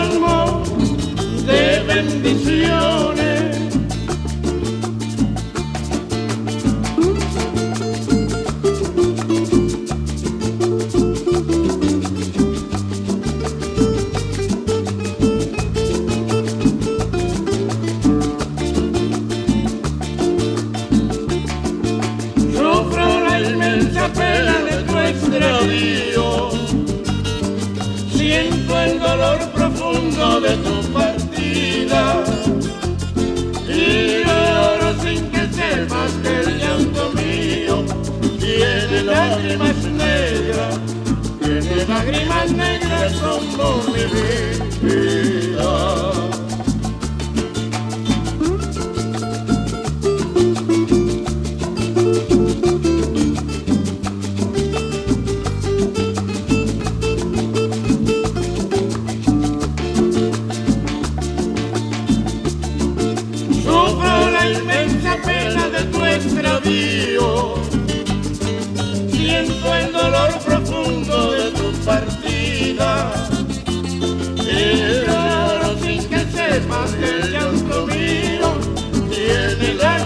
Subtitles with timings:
[0.00, 0.62] colmo
[1.46, 3.19] de bendiciones.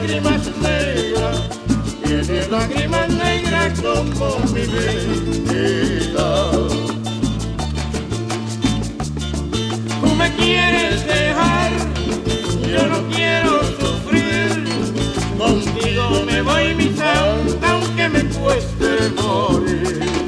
[0.05, 1.49] Lágrimas negras.
[2.05, 6.51] Tiene lágrimas negras como mi vida.
[10.01, 11.73] Tú me quieres dejar
[12.71, 14.65] yo no quiero sufrir,
[15.39, 20.24] contigo me voy mi santa aunque me cueste morir.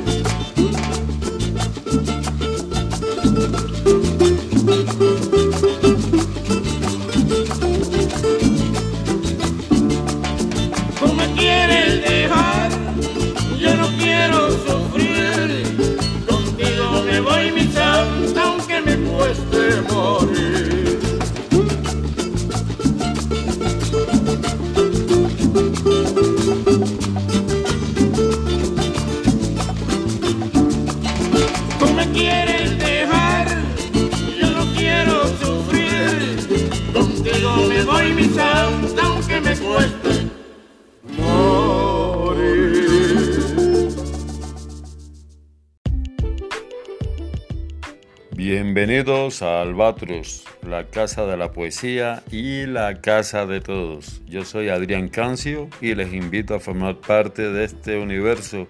[49.43, 54.23] A Albatros, la casa de la poesía y la casa de todos.
[54.27, 58.67] Yo soy Adrián Cancio y les invito a formar parte de este universo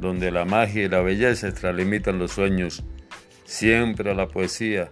[0.00, 2.82] donde la magia y la belleza extralimitan los sueños.
[3.44, 4.88] Siempre la poesía,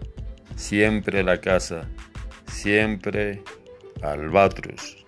[0.55, 1.89] siempre la casa,
[2.45, 3.41] siempre
[4.01, 5.06] Albatros.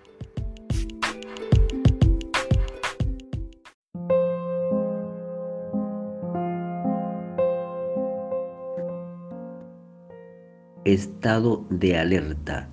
[10.92, 12.68] Estado de alerta.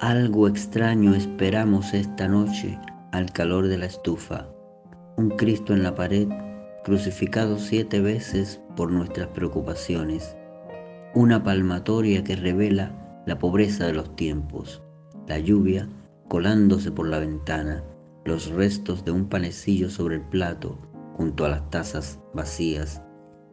[0.00, 2.76] Algo extraño esperamos esta noche
[3.12, 4.48] al calor de la estufa.
[5.16, 6.26] Un Cristo en la pared,
[6.82, 10.36] crucificado siete veces por nuestras preocupaciones.
[11.14, 14.82] Una palmatoria que revela la pobreza de los tiempos.
[15.28, 15.88] La lluvia
[16.26, 17.84] colándose por la ventana.
[18.24, 20.76] Los restos de un panecillo sobre el plato
[21.16, 23.00] junto a las tazas vacías.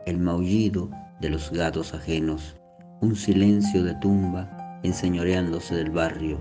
[0.08, 0.90] El maullido
[1.22, 2.56] de los gatos ajenos
[3.02, 6.40] un silencio de tumba enseñoreándose del barrio,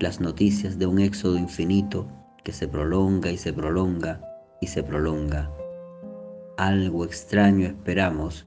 [0.00, 2.08] las noticias de un éxodo infinito
[2.42, 4.20] que se prolonga y se prolonga
[4.60, 5.50] y se prolonga.
[6.56, 8.46] Algo extraño esperamos.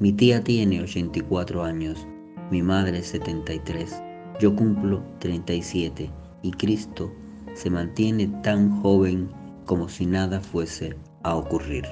[0.00, 2.06] Mi tía tiene 84 años,
[2.50, 4.02] mi madre 73,
[4.40, 6.10] yo cumplo 37
[6.42, 7.12] y Cristo
[7.54, 9.30] se mantiene tan joven
[9.66, 11.84] como si nada fuese a ocurrir.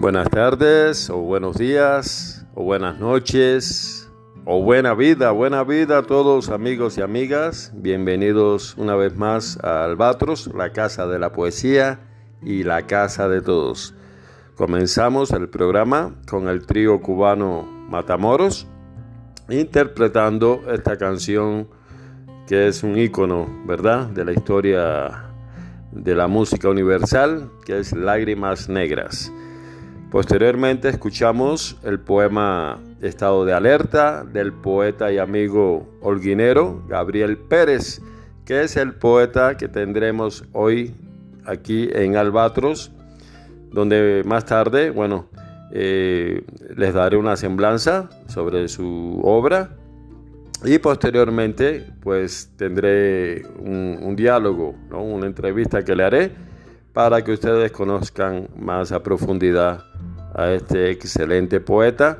[0.00, 4.10] Buenas tardes o buenos días o buenas noches
[4.46, 7.70] o buena vida, buena vida a todos amigos y amigas.
[7.74, 12.00] Bienvenidos una vez más a Albatros, la casa de la poesía
[12.42, 13.94] y la casa de todos.
[14.54, 18.66] Comenzamos el programa con el trío cubano Matamoros
[19.50, 21.68] interpretando esta canción
[22.48, 25.26] que es un ícono, ¿verdad?, de la historia
[25.92, 29.30] de la música universal, que es Lágrimas Negras.
[30.10, 38.02] Posteriormente escuchamos el poema Estado de Alerta del poeta y amigo holguinero Gabriel Pérez,
[38.44, 40.96] que es el poeta que tendremos hoy
[41.44, 42.90] aquí en Albatros,
[43.70, 45.28] donde más tarde, bueno,
[45.72, 46.42] eh,
[46.76, 49.76] les daré una semblanza sobre su obra.
[50.64, 56.49] Y posteriormente pues tendré un, diálogo, una entrevista que le haré
[56.92, 59.84] para que ustedes conozcan más a profundidad
[60.34, 62.18] a este excelente poeta.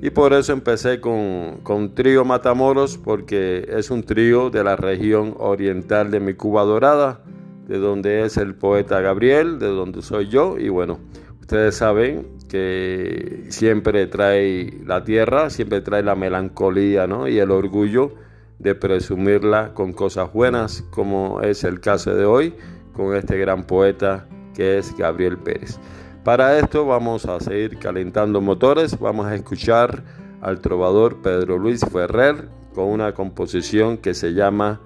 [0.00, 5.34] Y por eso empecé con, con Trío Matamoros, porque es un trío de la región
[5.38, 7.20] oriental de mi Cuba Dorada,
[7.68, 10.58] de donde es el poeta Gabriel, de donde soy yo.
[10.58, 10.98] Y bueno,
[11.40, 17.28] ustedes saben que siempre trae la tierra, siempre trae la melancolía ¿no?
[17.28, 18.14] y el orgullo
[18.58, 22.54] de presumirla con cosas buenas, como es el caso de hoy
[22.94, 25.78] con este gran poeta que es Gabriel Pérez.
[26.24, 30.02] Para esto vamos a seguir calentando motores, vamos a escuchar
[30.40, 34.80] al trovador Pedro Luis Ferrer con una composición que se llama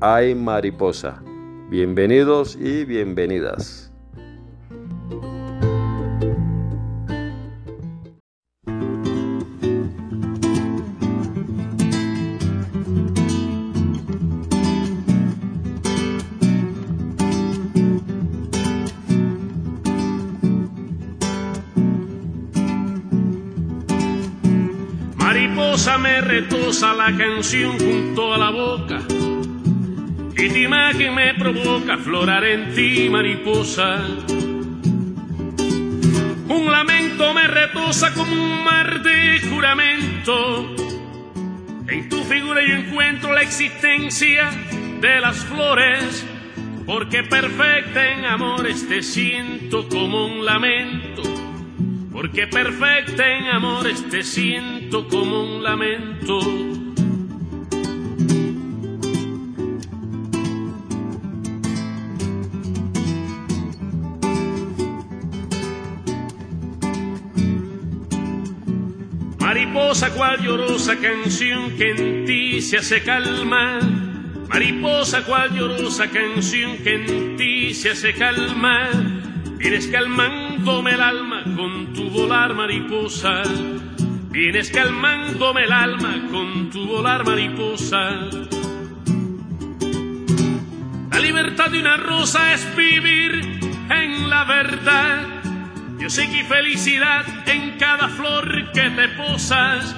[0.00, 1.22] Ay Mariposa.
[1.68, 3.83] Bienvenidos y bienvenidas.
[27.16, 29.00] Canción junto a la boca
[30.36, 34.00] y tu imagen me provoca florar en ti, mariposa.
[36.48, 40.74] Un lamento me retosa como un mar de juramento.
[41.88, 44.50] En tu figura yo encuentro la existencia
[45.00, 46.26] de las flores,
[46.84, 51.22] porque perfecta en amores te siento como un lamento
[52.14, 56.83] porque perfecta en amores te siento como un lamento.
[69.94, 73.78] Mariposa cual llorosa canción que en ti se hace calma.
[74.48, 78.90] Mariposa cual llorosa canción que en ti se hace calma.
[79.56, 83.44] Vienes calmándome el alma con tu volar mariposa.
[84.32, 88.18] Vienes calmándome el alma con tu volar mariposa.
[91.12, 93.60] La libertad de una rosa es vivir
[93.90, 95.33] en la verdad.
[96.04, 99.96] Yo sé que felicidad en cada flor que te posas.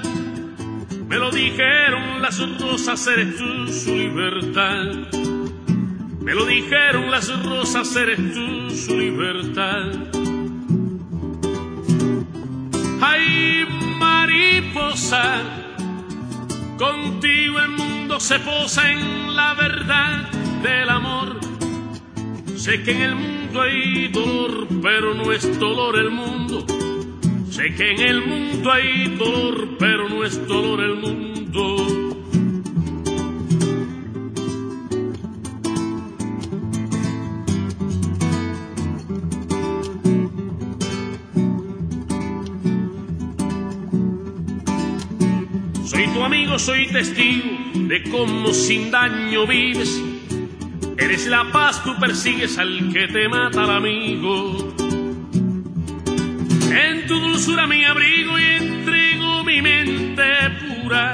[1.08, 4.84] Me lo dijeron las rosas, eres tú su libertad.
[6.20, 9.90] Me lo dijeron las rosas, eres tú su libertad.
[13.00, 13.66] Ay,
[13.98, 15.40] mariposa,
[16.78, 20.30] contigo el mundo se posa en la verdad
[20.62, 21.55] del amor.
[22.66, 26.66] Sé que en el mundo hay dolor, pero no es dolor el mundo.
[27.48, 32.06] Sé que en el mundo hay dolor, pero no es dolor el mundo.
[46.24, 47.44] amigo soy testigo
[47.86, 50.15] de cómo sin daño vives.
[51.06, 54.74] Eres la paz, tú persigues al que te mata al amigo.
[56.68, 60.24] En tu dulzura mi abrigo y entrego mi mente
[60.60, 61.12] pura.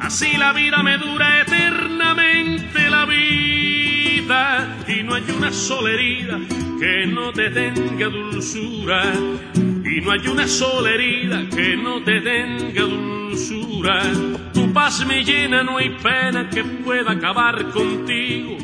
[0.00, 4.76] Así la vida me dura eternamente la vida.
[4.86, 6.38] Y no hay una sola herida
[6.78, 9.14] que no te tenga dulzura.
[9.54, 13.14] Y no hay una sola herida que no te tenga dulzura
[14.52, 18.56] tu paz me llena, no hay pena que pueda acabar contigo.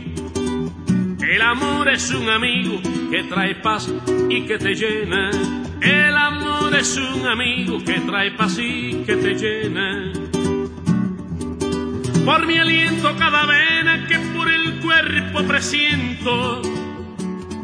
[1.40, 3.90] El amor es un amigo que trae paz
[4.28, 5.30] y que te llena.
[5.80, 10.12] El amor es un amigo que trae paz y que te llena.
[12.26, 16.60] Por mi aliento cada vena que por el cuerpo presiento,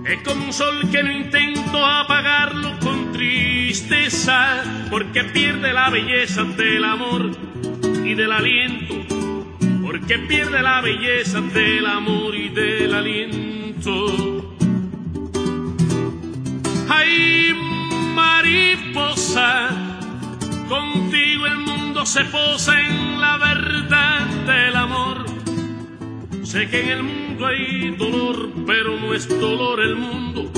[0.07, 6.83] es como un sol que no intento apagarlo con tristeza, porque pierde la belleza del
[6.83, 7.31] amor
[8.03, 8.95] y del aliento,
[9.83, 13.66] porque pierde la belleza del amor y del aliento.
[16.89, 17.55] Ay,
[18.15, 19.69] mariposa,
[20.69, 25.27] contigo el mundo se posa en la verdad del amor.
[26.43, 30.51] Sé que en el mundo hay dolor, pero no es dolor el mundo.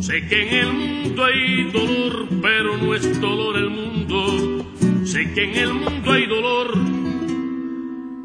[0.00, 4.66] Sé que en el mundo hay dolor, pero no es dolor el mundo.
[5.04, 6.74] Sé que en el mundo hay dolor,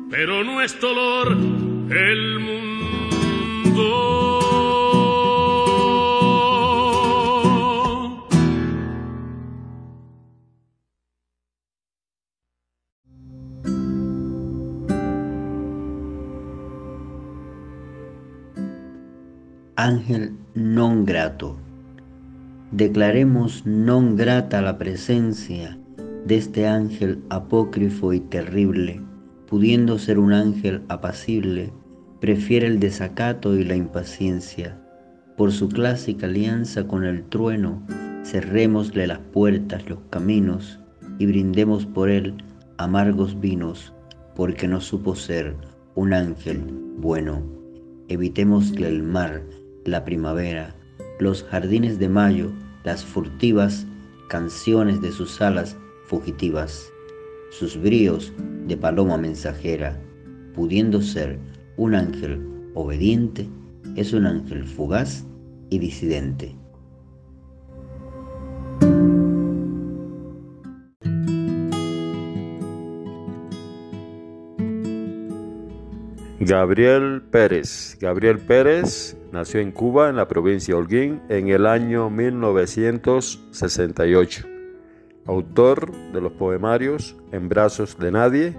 [0.10, 1.38] pero no es dolor
[1.90, 4.09] el mundo.
[19.80, 21.56] Ángel non grato.
[22.74, 25.80] Declaremos non grata la presencia
[26.26, 29.00] de este ángel apócrifo y terrible,
[29.48, 31.72] pudiendo ser un ángel apacible,
[32.20, 34.78] prefiere el desacato y la impaciencia.
[35.38, 37.82] Por su clásica alianza con el trueno,
[38.26, 40.82] cerrémosle las puertas, los caminos,
[41.20, 42.36] y brindemos por él
[42.76, 43.94] amargos vinos,
[44.36, 45.56] porque no supo ser
[45.96, 46.60] un ángel
[46.98, 47.42] bueno.
[48.10, 49.44] Evitémosle el mar,
[49.86, 50.76] la primavera,
[51.20, 52.52] los jardines de mayo,
[52.84, 53.86] las furtivas
[54.30, 56.92] canciones de sus alas fugitivas,
[57.52, 58.32] sus bríos
[58.68, 60.00] de paloma mensajera,
[60.54, 61.40] pudiendo ser
[61.78, 62.42] un ángel
[62.74, 63.50] obediente,
[63.96, 65.26] es un ángel fugaz
[65.70, 66.56] y disidente.
[76.50, 77.98] Gabriel Pérez.
[78.02, 84.48] Gabriel Pérez nació en Cuba, en la provincia de Holguín, en el año 1968.
[85.28, 88.56] Autor de los poemarios En brazos de nadie,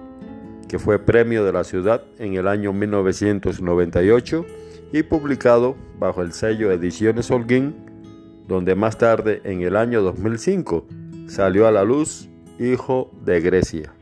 [0.69, 4.47] que fue premio de la ciudad en el año 1998
[4.93, 7.75] y publicado bajo el sello Ediciones Holguín,
[8.47, 10.87] donde más tarde, en el año 2005,
[11.27, 12.29] salió a la luz
[12.61, 13.93] Hijo de Grecia.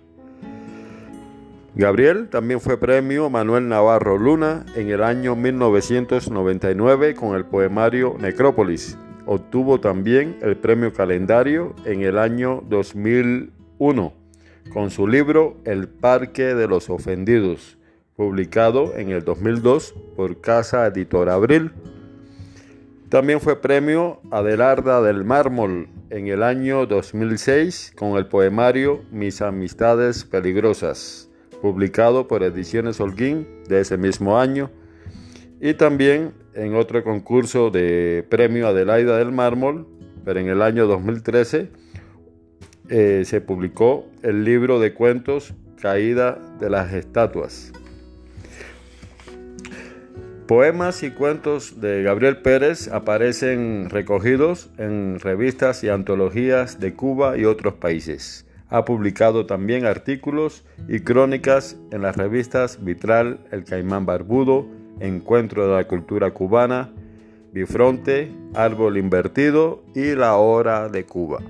[1.79, 8.99] Gabriel también fue premio Manuel Navarro Luna en el año 1999 con el poemario Necrópolis.
[9.27, 14.13] Obtuvo también el premio Calendario en el año 2001
[14.73, 17.79] con su libro El Parque de los Ofendidos,
[18.17, 21.71] publicado en el 2002 por Casa Editor Abril.
[23.09, 30.25] También fue premio Adelarda del Mármol en el año 2006 con el poemario Mis Amistades
[30.25, 31.28] Peligrosas
[31.61, 34.71] publicado por Ediciones Holguín de ese mismo año,
[35.61, 39.87] y también en otro concurso de premio Adelaida del Mármol,
[40.25, 41.71] pero en el año 2013
[42.91, 47.73] eh, se publicó el libro de cuentos Caída de las Estatuas.
[50.49, 57.45] Poemas y cuentos de Gabriel Pérez aparecen recogidos en revistas y antologías de Cuba y
[57.45, 58.48] otros países.
[58.71, 64.67] Ha publicado también artículos y crónicas en las revistas Vitral, El Caimán Barbudo,
[65.01, 66.91] Encuentro de la Cultura Cubana,
[67.53, 71.41] Bifronte, Árbol Invertido y La Hora de Cuba.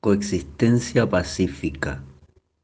[0.00, 2.02] Coexistencia pacífica.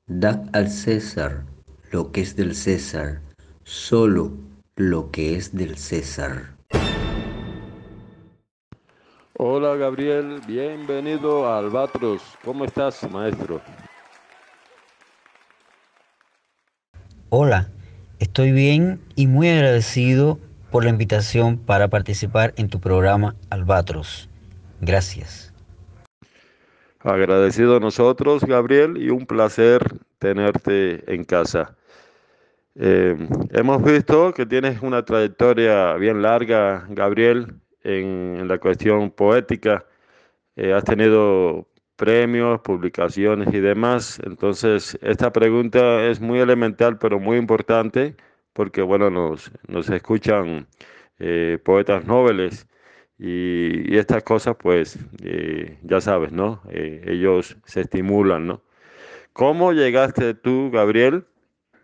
[0.07, 1.45] Dad al César
[1.91, 3.23] lo que es del César,
[3.65, 4.33] solo
[4.77, 6.58] lo que es del César.
[9.41, 12.37] Hola Gabriel, bienvenido a Albatros.
[12.45, 13.61] ¿Cómo estás, maestro?
[17.29, 17.71] Hola,
[18.19, 20.41] estoy bien y muy agradecido
[20.73, 24.29] por la invitación para participar en tu programa Albatros.
[24.81, 25.55] Gracias.
[26.99, 29.85] Agradecido a nosotros, Gabriel, y un placer
[30.19, 31.77] tenerte en casa.
[32.75, 33.17] Eh,
[33.53, 37.55] hemos visto que tienes una trayectoria bien larga, Gabriel,
[37.89, 39.87] en, la cuestión poética.
[40.57, 44.21] Eh, has tenido premios, publicaciones y demás.
[44.25, 48.17] Entonces, esta pregunta es muy elemental, pero muy importante,
[48.53, 50.69] porque, bueno, nos, nos escuchan
[51.19, 52.69] eh, poetas nobles
[53.19, 56.63] y, estas cosas, pues, eh, ya sabes, ¿no?
[56.71, 58.63] ellos se estimulan, ¿no?
[59.33, 61.27] ¿Cómo llegaste tú, Gabriel,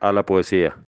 [0.01, 0.84] a la poesía?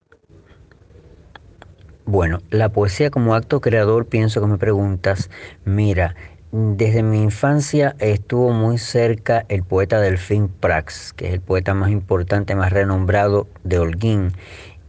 [2.04, 5.30] Bueno, la poesía como acto creador, pienso que me preguntas,
[5.64, 6.16] mira,
[6.50, 11.90] desde mi infancia estuvo muy cerca el poeta Delfín Prax, que es el poeta más
[11.90, 14.32] importante, más renombrado de Holguín.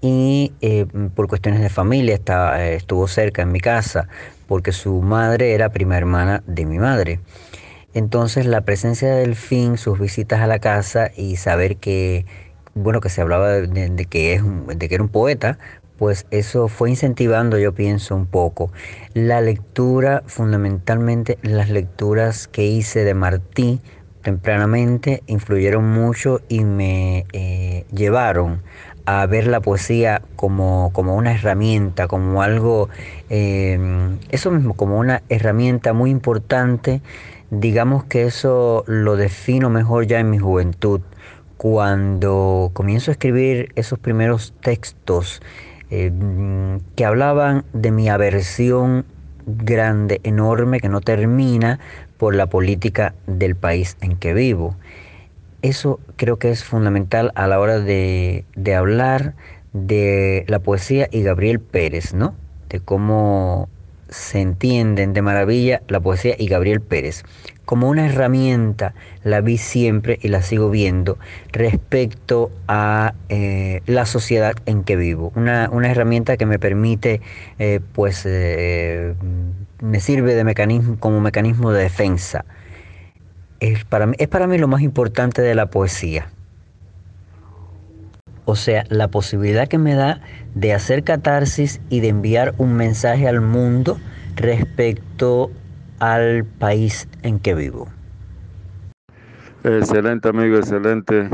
[0.01, 2.19] y eh, por cuestiones de familia
[2.57, 4.09] eh, estuvo cerca en mi casa
[4.47, 7.19] porque su madre era prima hermana de mi madre.
[7.93, 12.25] Entonces la presencia de Delfín, sus visitas a la casa y saber que,
[12.73, 15.59] bueno, que se hablaba de, que, es, de que era un poeta,
[16.03, 18.73] pues eso fue incentivando, yo pienso, un poco.
[19.13, 23.79] La lectura, fundamentalmente las lecturas que hice de Martí
[24.21, 28.63] tempranamente, influyeron mucho y me eh, llevaron
[29.05, 32.89] a ver la poesía como, como una herramienta, como algo,
[33.29, 33.79] eh,
[34.27, 37.01] eso mismo, como una herramienta muy importante.
[37.49, 40.99] Digamos que eso lo defino mejor ya en mi juventud.
[41.55, 45.41] Cuando comienzo a escribir esos primeros textos
[46.95, 49.05] que hablaban de mi aversión
[49.45, 51.79] grande, enorme, que no termina
[52.17, 54.75] por la política del país en que vivo.
[55.61, 58.45] Eso creo que es fundamental a la hora de,
[58.75, 59.33] hablar
[59.73, 62.35] de la poesía y Gabriel Pérez, ¿no?
[62.69, 63.69] De cómo
[64.09, 67.23] se entienden de maravilla la poesía y Gabriel Pérez.
[67.65, 68.93] Como una herramienta
[69.23, 71.17] la vi siempre y la sigo viendo
[71.51, 75.31] respecto a eh, la sociedad en que vivo.
[75.35, 77.21] Una, herramienta que me permite,
[77.59, 79.15] eh, pues, eh,
[79.81, 82.45] me sirve de mecanismo, como mecanismo de defensa
[83.71, 86.27] es para, mí, es para mí lo más importante de la poesía.
[88.45, 90.19] O sea, la posibilidad que me da
[90.53, 93.99] de hacer catarsis y de enviar un mensaje al mundo
[94.35, 95.49] respecto
[96.03, 97.87] al país en que vivo.
[99.63, 101.29] Excelente, amigo, excelente.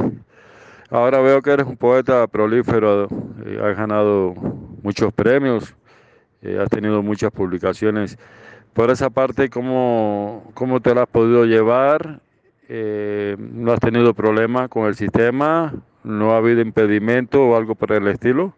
[0.92, 3.08] Ahora veo que eres un poeta prolífero,
[3.46, 4.36] eh, has ganado
[4.84, 5.76] muchos premios,
[6.44, 8.18] eh, has tenido muchas publicaciones
[8.74, 12.22] por esa parte, ¿cómo, cómo te la has podido llevar?
[12.68, 15.74] Eh, ¿No has tenido problemas con el sistema?
[16.04, 18.54] ¿No ha habido impedimento o algo por el estilo?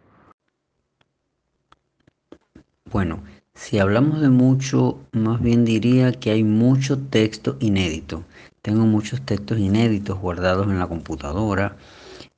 [2.90, 3.22] Bueno,
[3.62, 8.24] si hablamos de mucho, más bien diría que hay mucho texto inédito.
[8.60, 11.76] Tengo muchos textos inéditos guardados en la computadora,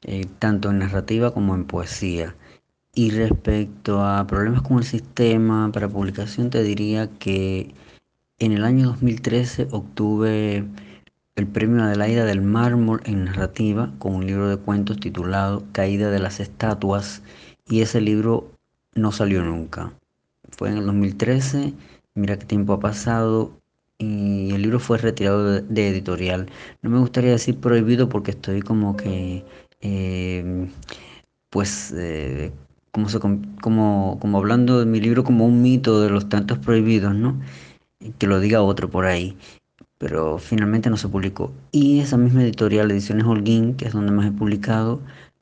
[0.03, 2.37] eh, tanto en narrativa como en poesía.
[2.95, 7.75] Y respecto a problemas con el sistema para publicación, te diría que
[8.39, 10.67] en el año 2013 obtuve
[11.37, 16.19] el premio Adelaida del Mármol en narrativa con un libro de cuentos titulado Caída de
[16.19, 17.23] las Estatuas
[17.67, 18.53] y ese libro
[18.95, 19.95] no salió nunca.
[20.57, 21.75] Fue en el 2013,
[22.15, 23.61] mira qué tiempo ha pasado
[23.99, 26.49] y el libro fue retirado de, editorial.
[26.83, 29.45] No me gustaría decir prohibido porque estoy como que,
[29.81, 30.69] eh,
[31.51, 32.53] pues, eh,
[32.93, 33.09] como,
[33.61, 37.41] como, como hablando de mi libro como un mito de los tantos prohibidos, ¿no?
[38.19, 39.37] Que lo diga otro por ahí.
[39.99, 41.53] Pero finalmente no se publicó.
[41.73, 45.01] Y esa misma editorial, Ediciones Holguín, que es donde más he publicado,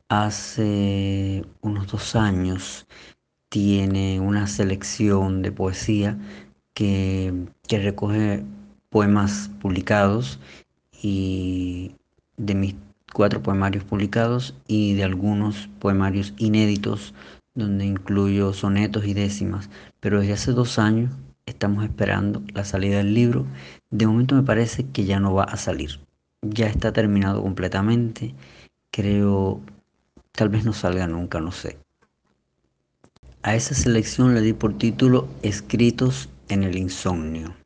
[0.08, 2.86] hace unos dos años
[3.52, 6.16] tiene una selección de poesía
[6.72, 7.34] que,
[7.68, 8.44] que recoge
[8.88, 10.40] poemas publicados
[11.02, 11.94] y
[12.38, 12.76] de mis
[13.12, 17.12] cuatro poemarios publicados y de algunos poemarios inéditos
[17.54, 19.68] donde incluyo sonetos y décimas,
[20.00, 21.12] pero desde hace dos años
[21.44, 23.44] estamos esperando la salida del libro.
[23.90, 26.00] De momento me parece que ya no va a salir.
[26.40, 28.34] Ya está terminado completamente.
[28.90, 29.60] Creo,
[30.32, 31.76] tal vez no salga nunca, no sé.
[33.44, 37.56] A esa selección le di por título Escritos en el Insomnio.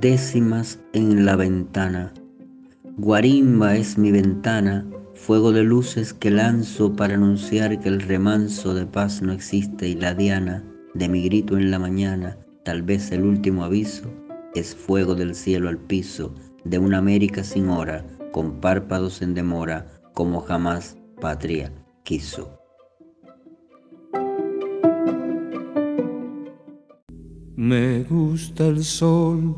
[0.00, 2.12] décimas en la ventana.
[2.98, 8.84] Guarimba es mi ventana, fuego de luces que lanzo para anunciar que el remanso de
[8.84, 13.24] paz no existe y la diana de mi grito en la mañana, tal vez el
[13.24, 14.12] último aviso,
[14.54, 16.34] es fuego del cielo al piso
[16.64, 21.72] de una América sin hora, con párpados en demora, como jamás patria
[22.02, 22.58] quiso.
[27.56, 29.54] Me gusta el sol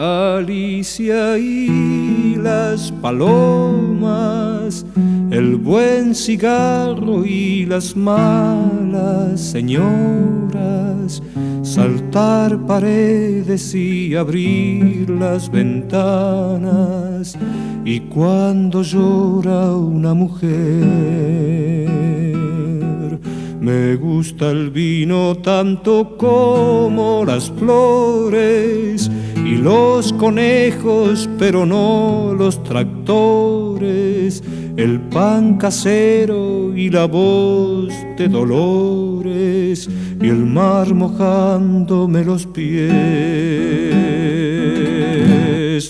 [0.00, 4.86] Alicia y las palomas,
[5.38, 11.22] el buen cigarro y las malas señoras,
[11.62, 17.38] saltar paredes y abrir las ventanas,
[17.84, 21.97] y cuando llora una mujer.
[23.68, 29.10] Me gusta el vino tanto como las flores
[29.44, 34.42] y los conejos, pero no los tractores,
[34.78, 39.86] el pan casero y la voz de dolores
[40.18, 42.88] y el mar mojándome los pies.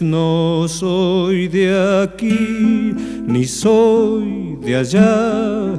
[0.02, 2.92] no soy de aquí
[3.24, 5.78] ni soy de allá.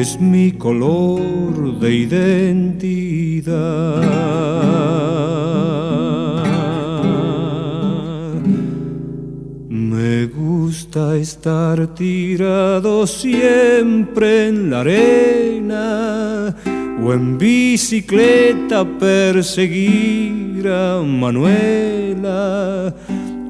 [0.00, 3.52] es mi color de identidad.
[9.68, 16.56] Me gusta estar tirado siempre en la arena
[17.04, 22.94] o en bicicleta perseguir a Manuela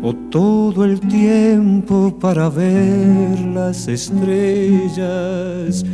[0.02, 5.84] o todo el tiempo para ver las estrellas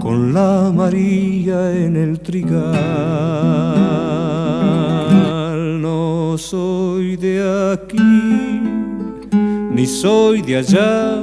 [0.00, 2.64] con la María en el trigal.
[5.82, 8.62] No soy de aquí,
[9.70, 11.22] ni soy de allá,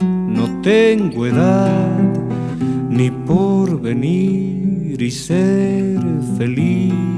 [0.00, 1.98] no tengo edad
[2.88, 6.00] ni por venir y ser
[6.38, 7.17] feliz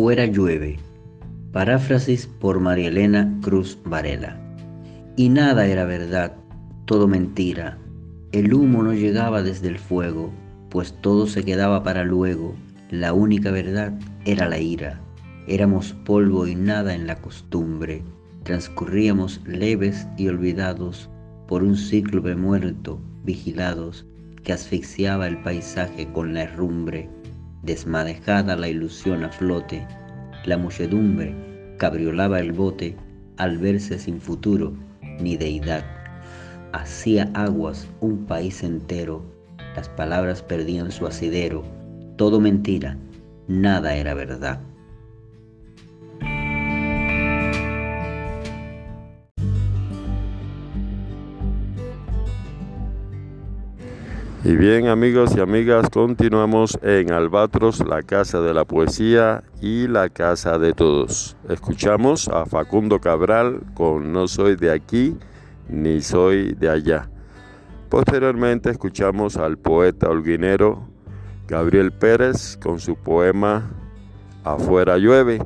[0.00, 0.78] Afuera llueve.
[1.52, 4.40] Paráfrasis por María Elena Cruz Varela.
[5.14, 6.36] Y nada era verdad,
[6.86, 7.76] todo mentira.
[8.32, 10.32] El humo no llegaba desde el fuego,
[10.70, 12.54] pues todo se quedaba para luego.
[12.88, 13.92] La única verdad
[14.24, 15.02] era la ira.
[15.46, 18.02] Éramos polvo y nada en la costumbre.
[18.44, 21.10] Transcurríamos leves y olvidados
[21.46, 24.06] por un cíclope muerto, vigilados,
[24.44, 27.10] que asfixiaba el paisaje con la herrumbre
[27.62, 29.86] desmadejada la ilusión a flote,
[30.44, 31.34] la muchedumbre
[31.78, 32.96] cabriolaba el bote
[33.36, 34.72] al verse sin futuro
[35.20, 35.84] ni deidad.
[36.72, 39.24] Hacía aguas un país entero,
[39.76, 41.64] las palabras perdían su asidero,
[42.16, 42.96] todo mentira,
[43.48, 44.60] nada era verdad.
[54.42, 60.08] Y bien amigos y amigas, continuamos en Albatros, la casa de la poesía y la
[60.08, 61.36] casa de todos.
[61.50, 65.14] Escuchamos a Facundo Cabral con No soy de aquí
[65.68, 67.10] ni soy de allá.
[67.90, 70.88] Posteriormente escuchamos al poeta holguinero
[71.46, 73.70] Gabriel Pérez con su poema
[74.42, 75.42] Afuera llueve.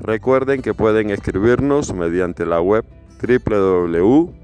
[0.00, 2.84] Recuerden que pueden escribirnos mediante la web
[3.22, 4.43] www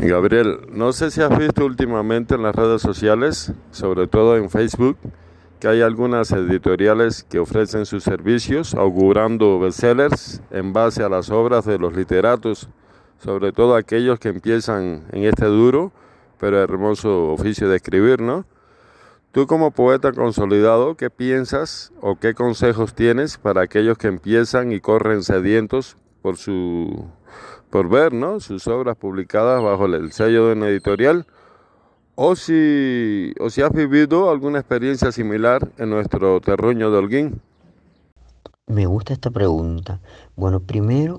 [0.00, 4.96] Gabriel, no sé si has visto últimamente en las redes sociales, sobre todo en Facebook,
[5.60, 11.64] que hay algunas editoriales que ofrecen sus servicios augurando bestsellers en base a las obras
[11.66, 12.68] de los literatos,
[13.18, 15.92] sobre todo aquellos que empiezan en este duro
[16.42, 18.44] pero hermoso oficio de escribir, ¿no?
[19.30, 24.80] Tú como poeta consolidado, ¿qué piensas o qué consejos tienes para aquellos que empiezan y
[24.80, 27.06] corren sedientos por su
[27.70, 28.40] por ver, ¿no?
[28.40, 31.26] sus obras publicadas bajo el sello de una editorial?
[32.16, 37.40] O si, o si has vivido alguna experiencia similar en nuestro terruño de Holguín.
[38.66, 40.00] Me gusta esta pregunta.
[40.34, 41.18] Bueno, primero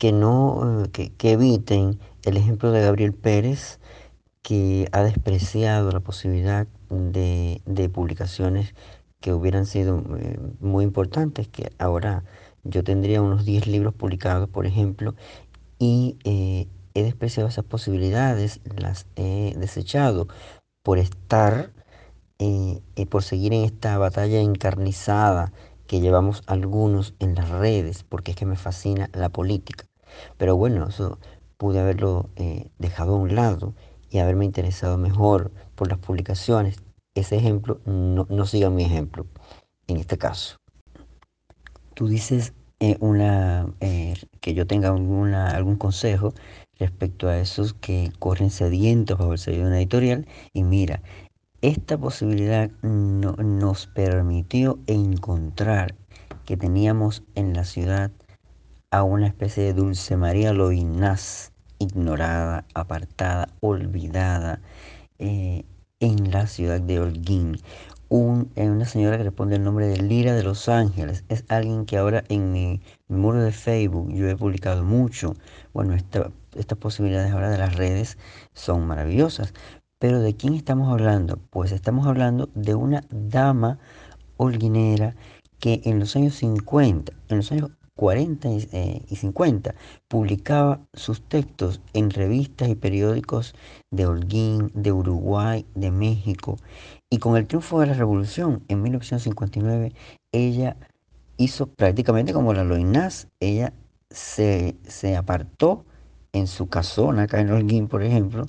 [0.00, 3.80] que no, que, eviten el ejemplo de Gabriel Pérez,
[4.40, 8.74] que ha despreciado la posibilidad de, publicaciones
[9.20, 12.24] que hubieran sido eh, muy importantes, que ahora
[12.64, 15.14] yo tendría unos 10 libros publicados, por ejemplo,
[15.78, 20.28] y eh, he despreciado esas posibilidades, las he desechado
[20.82, 21.74] por estar
[22.38, 25.52] y eh, por seguir en esta batalla encarnizada
[25.86, 29.89] que llevamos algunos en las redes, porque es que me fascina la política.
[30.36, 31.18] Pero bueno, eso
[31.56, 33.74] pude haberlo eh, dejado a un lado
[34.10, 36.82] y haberme interesado mejor por las publicaciones.
[37.14, 39.26] Ese ejemplo, no, no siga mi ejemplo
[39.86, 40.56] en este caso.
[41.94, 43.66] Tú dices eh, una,
[44.40, 46.32] que yo tenga alguna, algún consejo
[46.78, 50.26] respecto a esos que corren sedientos bajo el sello de una editorial.
[50.54, 51.02] Y mira,
[51.60, 55.94] esta posibilidad nos permitió encontrar
[56.46, 58.10] que teníamos en la ciudad
[58.90, 64.60] a una especie de Dulce María Loinaz, ignorada, apartada, olvidada,
[65.18, 65.64] eh,
[66.00, 67.58] en la ciudad de Holguín.
[68.08, 71.24] Un, eh, una señora que responde el nombre de Lira de Los Ángeles.
[71.28, 75.34] Es alguien que ahora en mi, muro de Facebook yo he publicado mucho.
[75.72, 78.18] Bueno, estas posibilidades ahora de las redes
[78.54, 79.54] son maravillosas.
[80.00, 81.38] Pero ¿de quién estamos hablando?
[81.50, 83.78] Pues estamos hablando de una dama
[84.36, 85.14] holguinera
[85.60, 87.70] que en los años 50, en los años
[88.00, 89.74] 40 y 50, eh,
[90.08, 93.54] publicaba sus textos en revistas y periódicos
[93.90, 96.56] de Holguín, de Uruguay, de México.
[97.10, 99.92] Y con el triunfo de la revolución en 1959,
[100.32, 100.78] ella
[101.36, 103.74] hizo prácticamente como la Loinaz, ella
[104.08, 105.84] se, se apartó
[106.32, 108.46] en su casona, acá en Holguín, por ejemplo,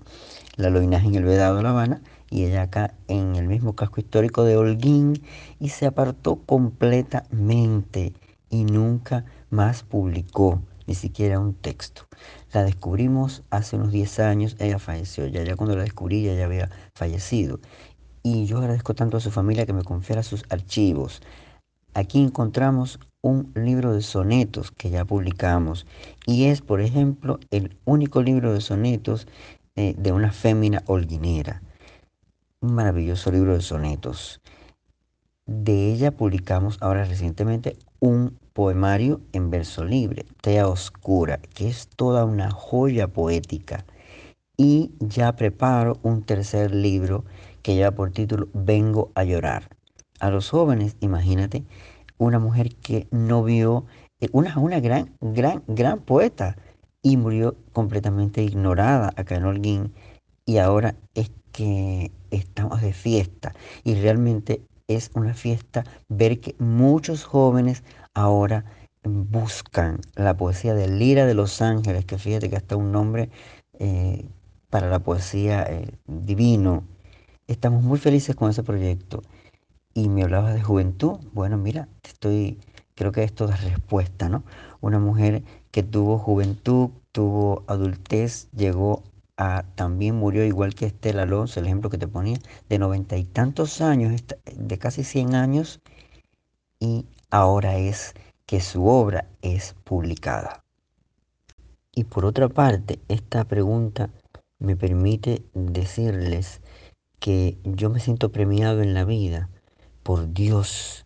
[0.56, 4.00] la Loinaje en el Vedado de La Habana y ella acá en el mismo casco
[4.00, 5.22] histórico de Holguín
[5.60, 8.14] y se apartó completamente
[8.52, 12.08] y nunca más publicó ni siquiera un texto.
[12.52, 16.70] La descubrimos hace unos 10 años, ella falleció, ya, ya cuando la descubrí ya había
[16.96, 17.60] fallecido.
[18.24, 21.22] Y yo agradezco tanto a su familia que me confiera sus archivos.
[21.94, 25.86] Aquí encontramos un libro de sonetos que ya publicamos
[26.26, 29.28] y es, por ejemplo, el único libro de sonetos
[29.76, 31.62] eh, de una fémina holguinera.
[32.62, 34.42] Un maravilloso libro de sonetos.
[35.46, 42.26] De ella publicamos ahora recientemente un poemario en verso libre, Tea Oscura, que es toda
[42.26, 43.88] una joya poética.
[44.56, 47.26] Y ya preparo un tercer libro
[47.63, 49.67] que lleva por título Vengo a llorar.
[50.19, 51.63] A los jóvenes, imagínate,
[52.19, 53.88] una mujer que no vio,
[54.19, 56.56] eh, una, una gran, gran, gran poeta,
[57.02, 59.91] y murió completamente ignorada acá en Holguín
[60.45, 64.62] y ahora es que estamos de fiesta y realmente
[64.95, 68.65] es una fiesta ver que muchos jóvenes ahora
[69.04, 73.30] buscan la poesía de Lira de los Ángeles, que fíjate que hasta un nombre
[73.80, 74.25] eh,
[74.69, 76.84] para la poesía eh, divino.
[77.47, 79.21] Estamos muy felices con ese proyecto.
[79.93, 81.19] Y me hablabas de juventud.
[81.34, 82.60] Bueno, mira, estoy,
[82.95, 84.43] creo que esto da respuesta, ¿no?
[84.80, 89.04] Una mujer que tuvo juventud, tuvo adultez, llegó
[89.75, 92.38] también murió igual que Estela Alonso, el ejemplo que te ponía,
[92.69, 94.21] de noventa y tantos años,
[94.56, 95.80] de casi 100 años,
[96.80, 98.13] y ahora es
[98.45, 100.63] que su obra es publicada.
[101.93, 104.10] Y por otra parte, esta pregunta
[104.60, 106.62] me permite decirles
[107.19, 109.49] que yo me siento premiado en la vida
[110.04, 111.04] por Dios,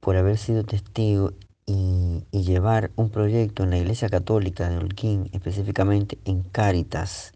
[0.00, 1.32] por haber sido testigo
[1.66, 7.32] y, llevar un proyecto en la Iglesia Católica de Holguín, específicamente en Cáritas,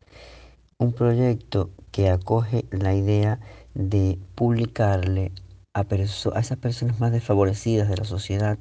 [0.79, 3.39] un proyecto que acoge la idea
[3.75, 5.33] de publicarle
[5.75, 8.59] a, esas personas más desfavorecidas de la sociedad,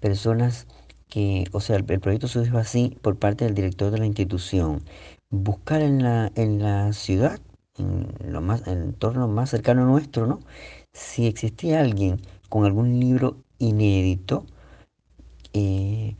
[0.00, 0.66] personas
[1.08, 4.82] que, o sea, el, proyecto surgió así por parte del director de la institución,
[5.30, 7.40] buscar en la, en la ciudad,
[7.78, 10.40] en, lo más, en el entorno más cercano nuestro, ¿no?
[10.92, 14.46] Si existía alguien con algún libro inédito
[15.54, 16.16] eh,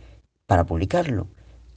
[0.46, 1.28] para publicarlo.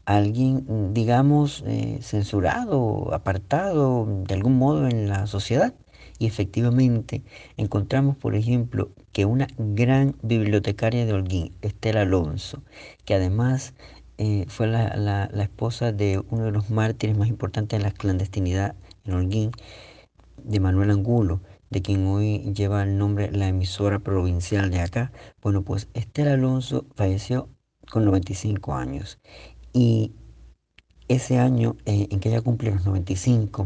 [0.06, 5.74] Alguien, digamos, eh, censurado, apartado de algún modo en la sociedad.
[6.20, 7.24] Y efectivamente
[7.58, 12.64] encontramos, por ejemplo, que una gran bibliotecaria de Holguín, Estela Alonso,
[13.06, 13.74] que además
[14.18, 18.76] eh, fue la, la, esposa de uno de los mártires más importantes de la clandestinidad
[19.06, 19.52] en Holguín,
[20.44, 25.12] de Manuel Angulo, de quien hoy lleva el nombre la emisora provincial de acá.
[25.42, 27.50] Bueno, pues Esther Alonso falleció
[27.90, 29.20] con 95 años
[29.74, 30.12] y
[31.08, 33.66] ese año eh, en que ella cumple los 95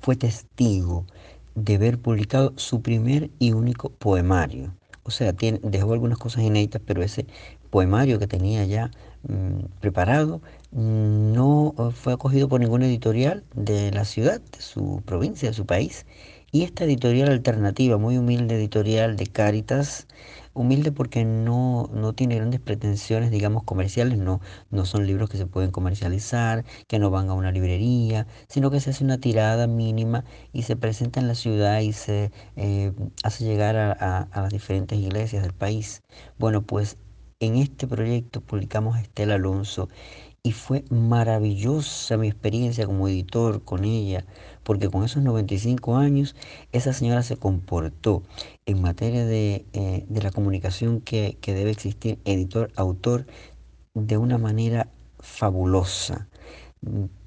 [0.00, 1.06] fue testigo
[1.54, 4.74] de haber publicado su primer y único poemario.
[5.02, 7.26] o sea, tiene, dejó algunas cosas inéditas, pero ese
[7.70, 8.90] poemario que tenía ya
[9.28, 15.54] mm, preparado no fue acogido por ninguna editorial de la ciudad, de su provincia, de
[15.54, 16.06] su país.
[16.50, 20.06] Y esta editorial alternativa, muy humilde editorial de Cáritas,
[20.54, 25.46] humilde porque no, no tiene grandes pretensiones, digamos, comerciales, no, no son libros que se
[25.46, 30.24] pueden comercializar, que no van a una librería, sino que se hace una tirada mínima
[30.54, 32.92] y se presenta en la ciudad y se eh,
[33.24, 36.02] hace llegar a, las diferentes iglesias del país.
[36.38, 36.96] Bueno, pues
[37.40, 39.90] en este proyecto publicamos a Alonso
[40.48, 44.24] y fue maravillosa mi experiencia como editor con ella,
[44.62, 46.34] porque con esos 95 años
[46.72, 48.22] esa señora se comportó
[48.64, 53.26] en materia de, eh, la comunicación que, que debe existir editor-autor
[53.92, 54.88] de una manera
[55.20, 56.30] fabulosa.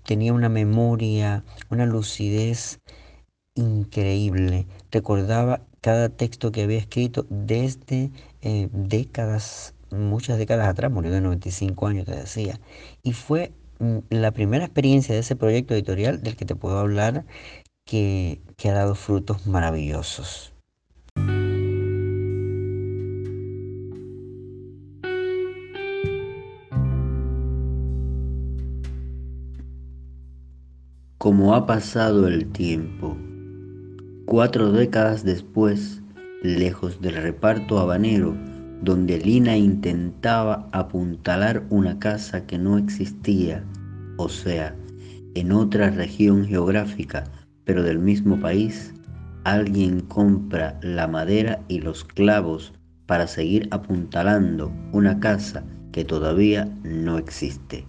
[0.03, 2.79] Tenía una memoria, una lucidez
[3.53, 4.65] increíble.
[4.89, 8.10] Recordaba cada texto que había escrito desde
[8.41, 12.60] eh, décadas muchas décadas atrás, murió de 95 años, te decía.
[13.04, 17.25] Y fue mm, la primera experiencia de ese proyecto editorial del que te puedo hablar
[17.86, 20.54] que, que ha dado frutos maravillosos.
[31.17, 33.15] Como ha pasado el tiempo,
[34.25, 36.01] cuatro décadas después,
[36.41, 38.36] lejos del reparto habanero,
[38.82, 43.63] donde Lina intentaba apuntalar una casa que no existía,
[44.17, 44.76] o sea,
[45.36, 47.24] en otra región geográfica,
[47.63, 48.94] pero del mismo país,
[49.44, 52.74] alguien compra la madera y los clavos
[53.06, 57.86] para seguir apuntalando una casa que todavía no existe.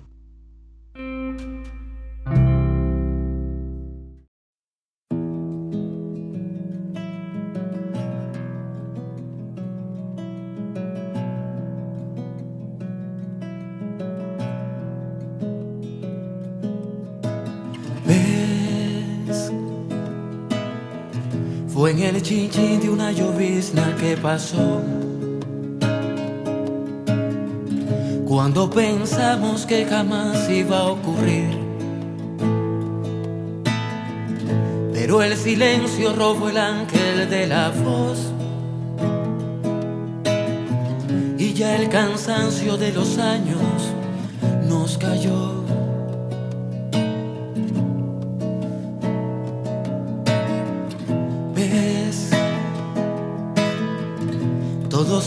[22.22, 24.80] Chinchín de una llovizna que pasó.
[28.26, 31.50] Cuando pensamos que jamás iba a ocurrir.
[34.92, 38.18] Pero el silencio robó el ángel de la voz.
[41.38, 43.92] Y ya el cansancio de los años
[44.68, 45.61] nos cayó.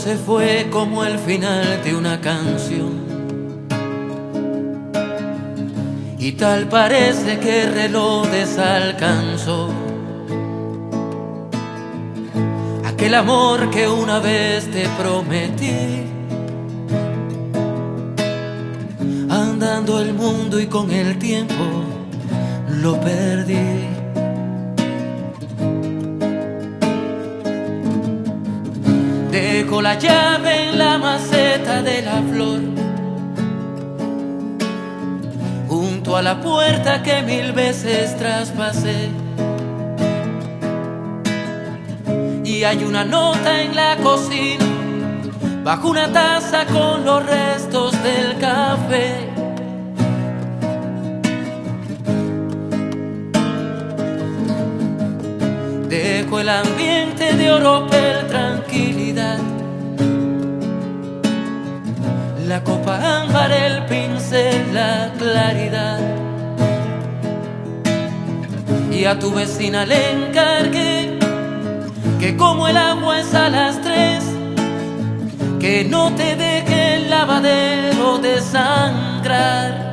[0.06, 2.92] Se fue como el final de una canción.
[6.16, 9.68] Y tal parece que el reloj desalcanzó.
[12.84, 16.04] Aquel amor que una vez te prometí.
[19.28, 21.64] Andando el mundo y con el tiempo
[22.80, 23.95] lo perdí.
[29.96, 32.60] La llave en la maceta de la flor,
[35.68, 39.08] junto a la puerta que mil veces traspasé.
[42.44, 44.64] Y hay una nota en la cocina,
[45.64, 49.30] bajo una taza con los restos del café.
[55.88, 59.35] Dejo el ambiente de oropel tranquilidad.
[62.46, 65.98] La copa ámbar, el pincel, la claridad.
[68.92, 71.18] Y a tu vecina le encargué
[72.20, 74.22] que como el agua es a las tres,
[75.58, 79.85] que no te deje el lavadero de sangrar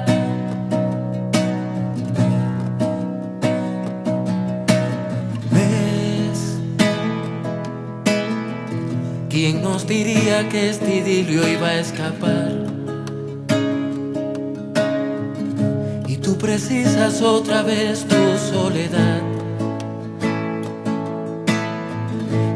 [9.46, 12.50] ¿Quién nos diría que este idilio iba a escapar?
[16.08, 19.22] Y tú precisas otra vez tu soledad.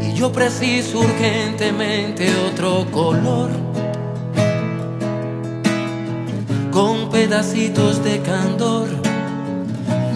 [0.01, 3.49] Y yo preciso urgentemente otro color.
[6.71, 8.87] Con pedacitos de candor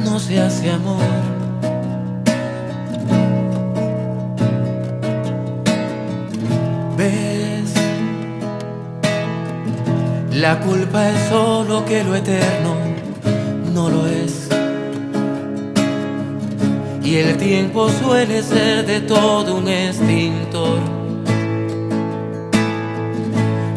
[0.05, 1.40] no se hace amor.
[10.41, 12.75] La culpa es solo que lo eterno
[13.75, 14.49] no lo es.
[17.03, 20.79] Y el tiempo suele ser de todo un extintor.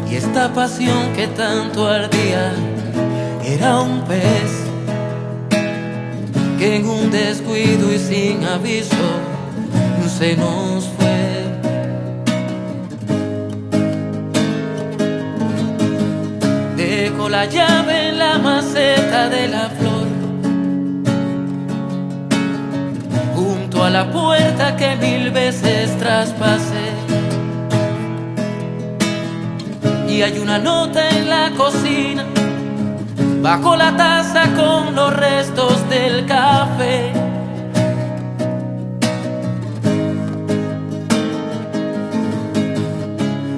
[0.09, 2.51] Y esta pasión que tanto ardía
[3.43, 4.51] era un pez
[6.57, 9.05] que en un descuido y sin aviso
[10.17, 10.85] se nos
[17.35, 20.07] la llave en la maceta de la flor,
[23.35, 26.87] junto a la puerta que mil veces traspasé.
[30.07, 32.23] Y hay una nota en la cocina,
[33.41, 37.11] bajo la taza con los restos del café.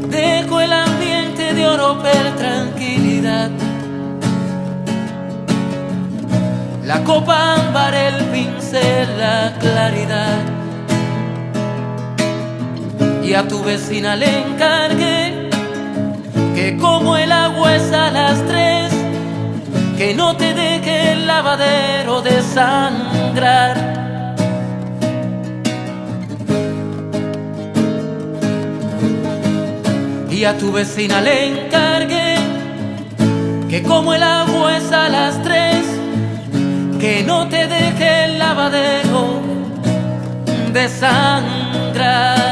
[0.09, 2.27] Dejo el ambiente de oro per
[7.05, 10.39] Copa ámbar, el pincel, la claridad.
[13.23, 15.49] Y a tu vecina le encargué
[16.55, 18.91] que como el agua es a las tres,
[19.97, 23.75] que no te deje el lavadero de sangrar.
[30.29, 32.35] Y a tu vecina le encargué
[33.69, 35.46] que como el agua es a las tres,
[36.99, 39.41] que no te deje el lavadero
[40.73, 42.47] de sangrar.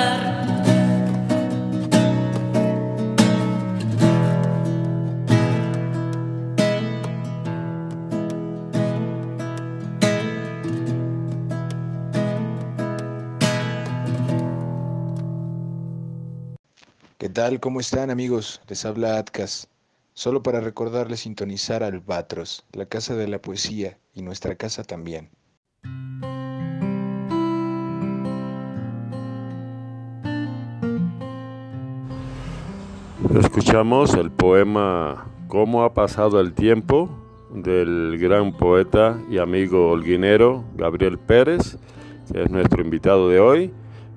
[17.17, 17.59] ¿Qué tal?
[17.59, 18.61] ¿Cómo están amigos?
[18.67, 19.67] Les habla Atkas.
[20.13, 25.29] Solo para recordarles sintonizar Albatros, la casa de la poesía y nuestra casa también.
[33.37, 37.09] Escuchamos el poema ¿Cómo ha pasado el tiempo?
[37.53, 41.77] del gran poeta y amigo holguinero Gabriel Pérez,
[42.31, 43.71] que es nuestro invitado de hoy.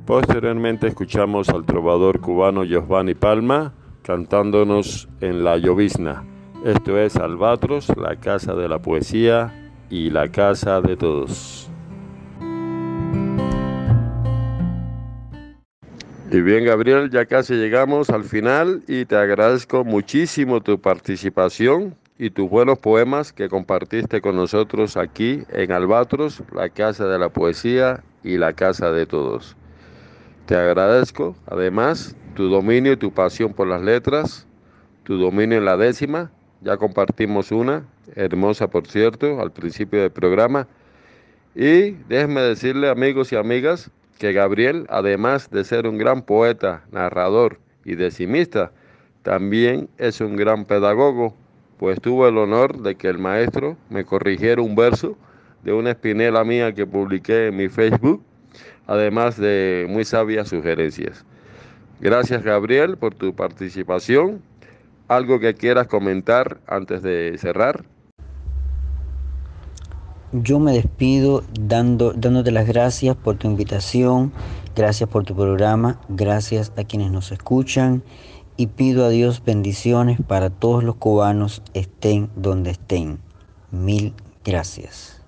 [0.06, 6.24] Posteriormente escuchamos al trovador cubano Giovanni Palma cantándonos en La Llovizna.
[6.64, 11.68] Esto es Albatros, la casa de la poesía y la casa de todos.
[16.30, 22.28] Y bien, Gabriel, ya casi llegamos al final y te agradezco muchísimo tu participación y
[22.28, 28.04] tus buenos poemas que compartiste con nosotros aquí en Albatros, la casa de la poesía
[28.22, 29.56] y la casa de todos.
[30.44, 34.46] Te agradezco, además, tu dominio y tu pasión por las letras,
[35.04, 36.30] tu dominio en la décima.
[36.60, 37.84] Ya compartimos una,
[38.16, 40.66] hermosa por cierto, al principio del programa.
[41.54, 47.58] Y déjenme decirle, amigos y amigas, que Gabriel, además de ser un gran poeta, narrador
[47.84, 48.72] y decimista,
[49.22, 51.34] también es un gran pedagogo,
[51.78, 55.16] pues tuve el honor de que el maestro me corrigiera un verso
[55.62, 58.22] de una espinela mía que publiqué en mi Facebook,
[58.86, 61.24] además de muy sabias sugerencias.
[62.00, 64.42] Gracias Gabriel por tu participación.
[65.08, 67.86] ¿Algo que quieras comentar antes de cerrar?
[70.32, 74.32] Yo me despido dando, dándote las gracias por tu invitación,
[74.76, 78.02] gracias por tu programa, gracias a quienes nos escuchan
[78.58, 83.18] y pido a Dios bendiciones para todos los cubanos estén donde estén.
[83.70, 84.12] Mil
[84.44, 85.22] gracias.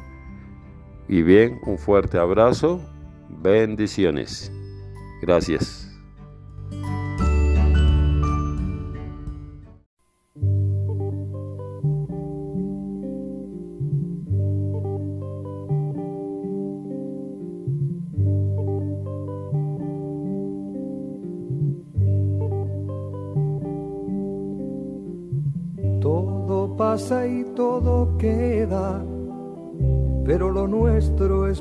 [1.09, 2.79] Y bien, un fuerte abrazo,
[3.27, 4.49] bendiciones.
[5.21, 5.90] Gracias.